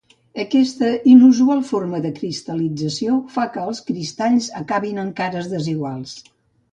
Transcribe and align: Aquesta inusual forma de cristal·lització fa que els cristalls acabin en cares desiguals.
Aquesta 0.43 0.87
inusual 1.09 1.59
forma 1.71 1.99
de 2.05 2.11
cristal·lització 2.15 3.17
fa 3.35 3.45
que 3.57 3.65
els 3.73 3.81
cristalls 3.91 4.49
acabin 4.61 5.03
en 5.03 5.13
cares 5.21 5.51
desiguals. 5.53 6.17